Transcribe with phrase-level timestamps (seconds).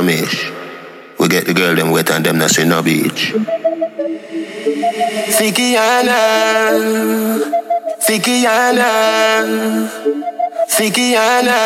[0.00, 1.18] Ramesh.
[1.18, 3.34] We get the girl them wet and them not see no beach.
[5.36, 6.16] Fikiana,
[8.00, 8.88] Fikiana,
[10.70, 11.58] Fikiana.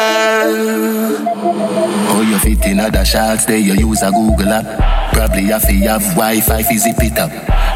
[2.10, 5.12] Oh, you fit in other shots there, you use a Google app.
[5.12, 7.30] Probably have to have Wi-Fi fi zip it up.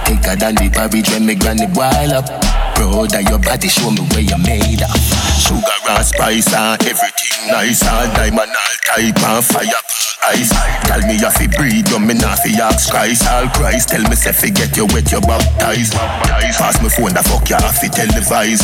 [0.06, 2.26] Thicker than the porridge when me granny boil up.
[2.74, 4.96] Proud of your body, show me where you made up.
[5.38, 7.86] Sugar and spice and everything nice.
[7.86, 10.50] All diamond, all type and fire ice.
[10.86, 13.26] Tell me you fi breathe, you me not fi ask Christ.
[13.28, 15.94] All Christ, tell me say fi get you wet, you baptized.
[15.94, 18.62] Pass me phone, the fuck you have fi televise.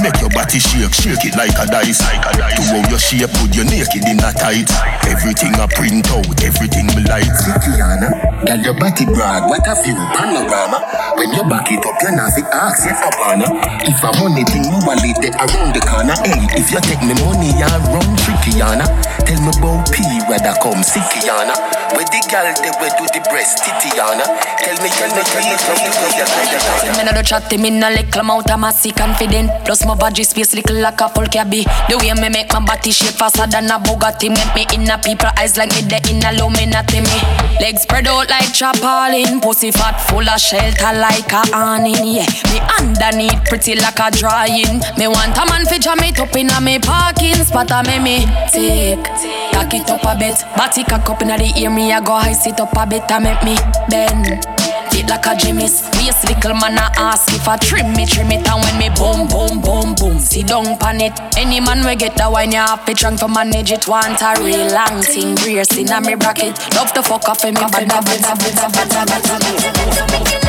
[0.00, 1.98] Make your body shake, shake it like a dice.
[1.98, 4.70] To how your shape, put your naked in a tight.
[5.10, 7.26] Everything I print out, everything me like.
[7.58, 8.10] Kiana,
[8.46, 10.78] girl your body broad, what a view, panorama.
[11.18, 13.50] When you back it up, you not fi ask you for banner.
[13.82, 16.14] If a money thing, you want it around the corner.
[16.22, 18.86] Hey, if you take me money, you run trickyana.
[19.26, 20.00] Tell me about P,
[20.30, 21.54] where that come, sickyana.
[21.94, 24.24] Where the girl, they where do the breast, titiana.
[24.62, 27.22] Tell me, tell me, tell me, tell me, tell me, tell me, Me no do
[27.22, 29.50] chat, me no little amount of massy confident.
[29.64, 31.64] Plus my body space little like a full cabby.
[31.88, 34.28] The way me make my body shape faster than a Bugatti.
[34.28, 37.18] Make me in a people eyes like me the in a Illuminati me.
[37.60, 39.40] Legs spread out like chapalin.
[39.42, 42.06] Pussy fat full of shelter like a awning.
[42.06, 44.80] Yeah, me underneath pretty like a drying.
[44.96, 47.70] Me want a man fi jam it up in a me parking spot.
[47.70, 49.04] A me me take,
[49.52, 50.38] cock it up a bit.
[50.68, 53.10] Body cock up in the ear me I go high sit up a bit.
[53.10, 53.56] A make me
[53.88, 54.44] bend.
[54.92, 58.46] Fit like a Jimmy's Waist little man a ask if I trim me, trim it
[58.46, 62.16] And when me boom, boom, boom, boom See down pan it Any man we get
[62.18, 65.74] the wine You have to drunk to manage it Want a real long thing Brace
[65.78, 68.88] in a me bracket Love to fuck off in me bad, bad, bad, bad, bad,
[68.88, 70.47] bad, bad, bad,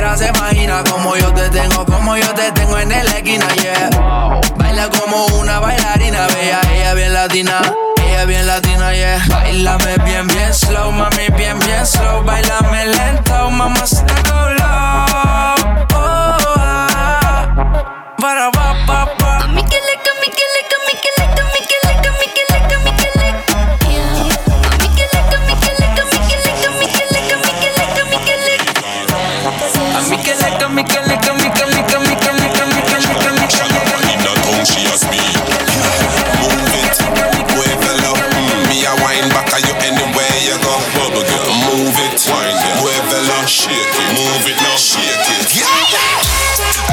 [0.00, 4.40] Siquiera se imagina como yo te tengo, como yo te tengo en la esquina, yeah.
[4.56, 7.60] Baila como una bailarina, bella, ella bien latina.
[8.02, 9.22] Ella bien latina, yeah.
[9.28, 12.24] Bailame bien, bien slow, mami, bien, bien slow.
[12.24, 14.14] Bailame lento, mamá, se te.
[14.32, 15.54] Oh, ah.
[18.18, 18.59] Para, pa,
[43.60, 45.52] Shake it, move it now, shake it.
[45.52, 45.68] Yeah.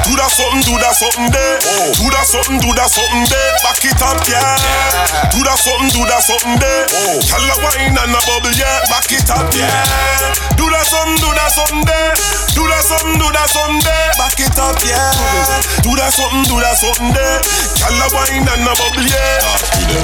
[0.04, 1.56] Do that something, do that something there.
[1.64, 1.96] Oh.
[1.96, 3.52] Do that something, do that something there.
[3.64, 4.60] Back it up, yeah.
[5.32, 6.84] Do that something, do that something there.
[6.92, 7.24] Oh.
[7.24, 8.84] Tell her wine and a bubble, yeah.
[8.92, 9.72] Back it up, yeah.
[10.60, 12.12] Do that something, do that something there.
[12.52, 14.12] Do that something, do that something there.
[14.20, 15.16] Back it up, yeah.
[15.88, 17.40] Do that something, do that something there.
[17.80, 19.40] Tell her wine and a bubble, yeah.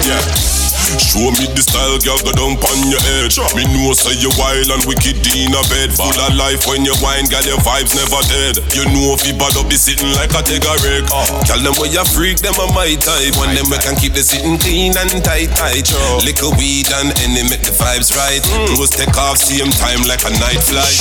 [0.07, 0.52] Yeah.
[0.99, 3.31] Show me the style, girl, go down on your head.
[3.55, 5.95] Me know say you wild and wicked in a bed.
[5.95, 8.59] Full of life when you wine, girl, your vibes never dead.
[8.75, 11.07] You know if you bad up, be sitting like a Tega rig.
[11.09, 11.23] Oh.
[11.47, 13.33] Tell them where you freak, them a my type.
[13.39, 15.87] When them we can keep the sitting clean and tight, tight.
[16.21, 18.43] Liquor weed and any make the vibes right.
[18.75, 20.99] Close take off same time like a night flight.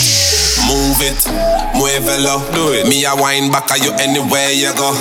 [0.68, 1.20] Move it,
[1.74, 2.38] muévelo.
[2.54, 2.86] Do it.
[2.86, 4.94] Me a wine back at you anywhere you go.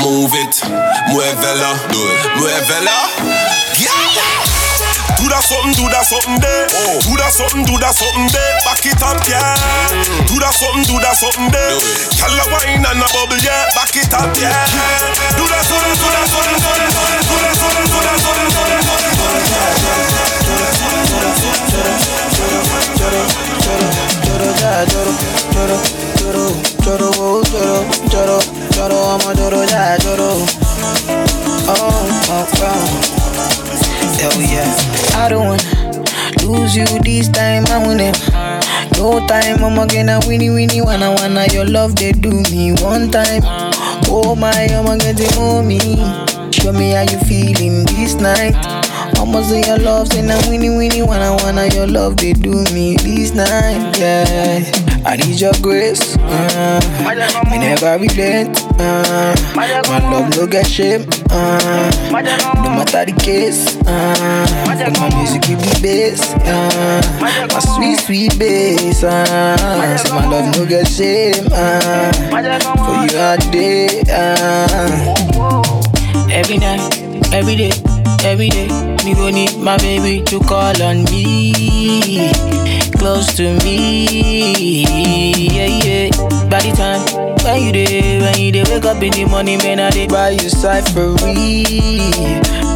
[0.00, 0.54] Move it,
[1.12, 1.70] muévelo.
[1.92, 2.20] Do it.
[2.40, 2.96] Muévelo.
[3.98, 6.66] Do that something, do that something there.
[7.02, 8.52] Do that something, do that something there.
[8.62, 9.58] Back it up, yeah.
[10.30, 11.74] Do that something, do that something there.
[12.14, 13.66] Tell her wine and a bubble, yeah.
[13.74, 14.54] Back it up, yeah.
[15.34, 18.48] Do that something, do that something, do that something, do that something, do that something,
[18.54, 21.08] do that something, do that something.
[23.18, 25.12] Choro, ya, choro,
[25.52, 25.78] choro,
[26.18, 26.44] choro,
[26.84, 27.78] choro, oh, choro,
[28.10, 28.38] choro,
[28.70, 30.28] choro, I'm a choro, ya, choro.
[30.30, 30.97] Oh,
[35.28, 38.12] Don't wanna lose you this time, I wanna.
[38.96, 43.10] No time, I'ma get a winnie winnie wanna wanna your love they do me one
[43.10, 43.42] time.
[44.08, 45.78] Oh my, I'ma get the mommy.
[46.50, 48.56] Show me how you feeling this night.
[49.18, 52.96] I'ma say your love, say now winnie winnie wanna wanna your love they do me
[52.96, 54.64] this night, yeah.
[55.04, 56.16] I need your grace.
[56.18, 56.80] Uh,
[57.50, 58.62] me never relent.
[58.80, 59.70] Uh, my
[60.10, 61.06] love no get shame.
[61.30, 63.77] Uh, no matter the case.
[63.88, 64.44] Uh,
[65.00, 66.20] my music give me bass.
[66.44, 69.02] Uh, my sweet sweet bass.
[69.02, 71.46] Uh, so my love no get shame.
[71.50, 74.02] Uh, for you all day.
[74.10, 75.14] Uh.
[76.30, 77.00] Every night,
[77.32, 77.72] every day,
[78.22, 78.68] every day,
[79.04, 82.30] me go need my baby to call on me,
[82.98, 84.84] close to me,
[85.48, 86.10] yeah yeah.
[86.50, 87.02] By the time
[87.44, 87.97] when you day,
[88.54, 91.64] you wake up in the morning, man, I dey buy you cyphery,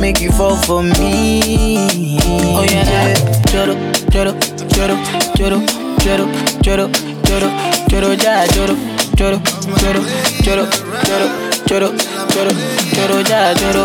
[0.01, 1.79] make you fall for me.
[2.25, 3.15] Oh yeah, yeah.
[3.53, 3.75] Joro,
[4.11, 4.33] joro,
[4.69, 4.97] joro,
[5.37, 5.59] joro,
[6.03, 6.27] joro,
[6.63, 6.89] joro,
[7.23, 7.49] joro,
[7.89, 8.77] joro, ja, joro,
[9.17, 9.41] joro,
[9.81, 10.01] joro,
[10.43, 10.67] joro,
[11.07, 11.37] joro,
[11.69, 11.89] joro,
[12.35, 12.53] joro,
[12.93, 13.85] joro, ja, joro.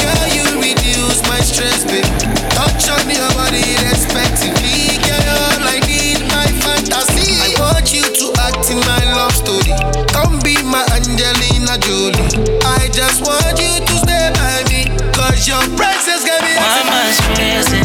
[0.00, 2.04] Girl, you reduce my stress, babe.
[2.50, 4.93] Touch on your body respectively.
[7.84, 9.76] I want you to act in my love story.
[10.08, 12.16] Come be my Angelina Jolie.
[12.64, 14.88] I just want you to stay by me.
[15.12, 16.56] Cause your presence got me.
[16.56, 17.84] Mama's stressing.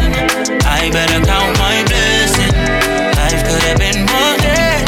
[0.64, 2.56] I better count my blessing.
[3.20, 4.88] Life could have been more than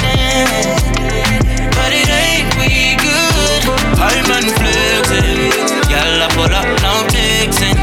[1.76, 3.68] but it ain't we good.
[4.00, 5.92] I'm unflexing.
[5.92, 7.76] Y'all I pull up, no texting.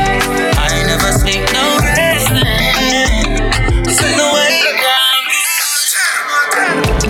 [0.57, 1.78] I never sleep, no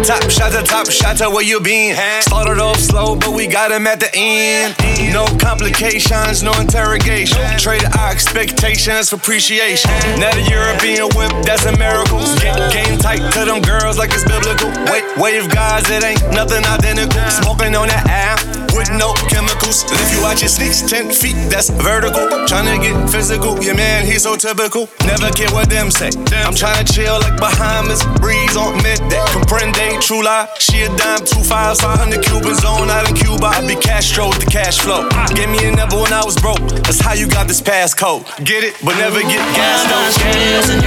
[0.09, 1.95] Top shot to top shot to where you been.
[2.23, 4.75] Started off slow, but we got him at the end.
[5.13, 7.45] No complications, no interrogation.
[7.59, 9.91] Trade our expectations for appreciation.
[10.17, 12.25] Now the European whip, that's a miracle.
[12.73, 14.73] Game, tight to them girls like it's biblical.
[14.89, 17.21] Wait, wave guys, it ain't nothing identical.
[17.45, 18.41] Smoking on that app
[18.73, 19.85] with no chemicals.
[19.93, 22.25] If you watch your sneaks, 10 feet, that's vertical.
[22.49, 24.89] Tryna get physical, your man, he's so typical.
[25.05, 26.09] Never care what them say.
[26.41, 29.21] I'm tryna chill like Bahamas, breeze on midday.
[29.35, 30.49] Comprende, true lie.
[30.59, 33.47] She a dime, two fives, 500 Cuban zone out in Cuba.
[33.47, 35.09] I be Castro with the cash flow.
[35.35, 36.61] Gave me a number when I was broke.
[36.87, 38.25] That's how you got this passcode.
[38.45, 40.83] Get it, but never get gas Mama's stressing.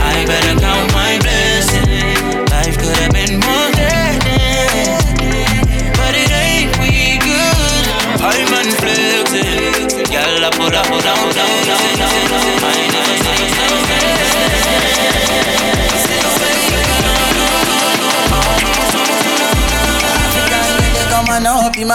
[0.00, 1.86] I better count my blessing.
[2.50, 3.79] Life could have been more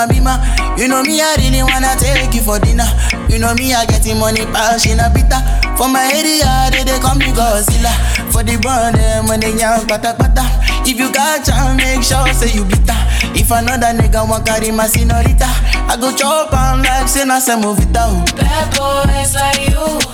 [0.08, 0.76] my.
[0.78, 2.86] You know me, I really wanna take you for dinner.
[3.30, 5.42] You know me, I getting money, pass in a bitter.
[5.78, 7.92] For my area, they, they come me Godzilla.
[8.32, 10.44] For the brand, them when they young, pata pata.
[10.86, 12.96] If you catch and make sure, say you bitter.
[13.34, 15.48] If another nigga want carry my senorita,
[15.90, 18.36] I go chop and like say na se move it out.
[18.36, 20.05] Bad boys like you.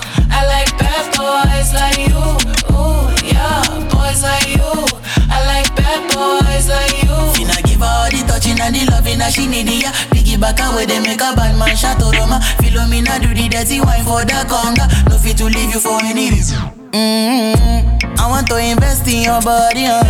[8.72, 9.92] The loving that she need, yeah.
[10.10, 12.40] Piggyback away, they make a bad man shot Roma.
[12.60, 14.88] Philomena do the dirty wine for the conga.
[15.08, 16.58] No fit to leave you for any reason.
[16.92, 18.20] Mm-hmm.
[18.20, 20.02] I want to invest in your body, uh.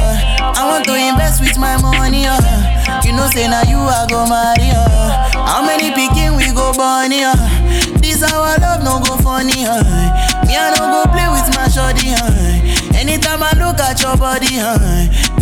[0.58, 2.38] I want to invest with my money, uh.
[3.04, 5.30] You know, say now you I go marry, uh.
[5.46, 7.34] How many picking we go born, uh.
[8.02, 9.82] This our love no go funny, uh.
[10.46, 12.31] Me I no go play with my shorty, uh.
[13.12, 14.80] Anytime I look at your body, uh.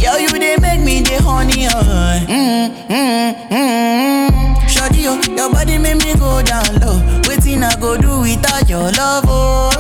[0.03, 2.19] Girl, you they make me the honey, uh.
[2.27, 2.91] Mm-hmm,
[3.55, 4.67] mm-hmm.
[4.67, 6.99] Shorty, oh, your body make me go down low.
[7.29, 9.71] Waiting I go do without your love, oh.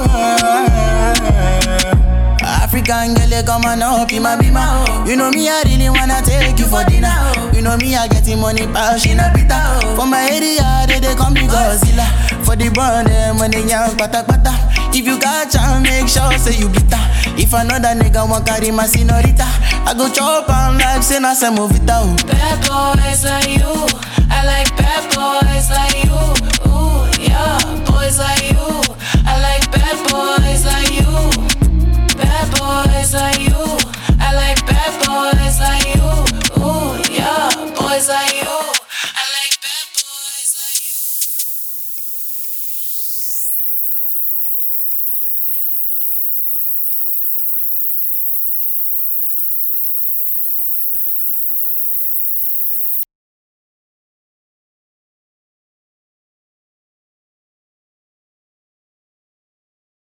[2.47, 4.87] African girl, you come and up in my bima.
[5.09, 7.11] You know me, I really wanna take you for dinner.
[7.53, 9.97] You know me, I getting money, pass in a bitter.
[9.99, 12.07] For my area, they, they come be Godzilla.
[12.50, 14.50] For the brand, them when they pata pata.
[14.90, 16.99] If you catch and make sure, say you bitter.
[17.38, 19.47] If another nigga want carry my senorita,
[19.87, 21.30] I go chop and like say na.
[22.26, 23.87] Bad boys like you.
[24.35, 24.70] I like